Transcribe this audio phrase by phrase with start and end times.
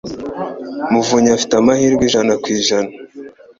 [0.91, 2.91] Muvunnyi afite amahirwe ijana ku ijana